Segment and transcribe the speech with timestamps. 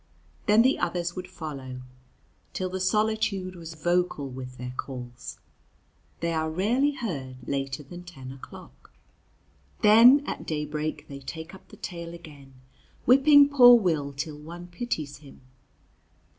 [0.47, 1.81] Then the others would follow,
[2.53, 5.39] till the solitude was vocal with their calls.
[6.21, 8.91] They are rarely heard later than ten o'clock.
[9.83, 12.55] Then at daybreak they take up the tale again,
[13.05, 15.41] whipping poor Will till one pities him.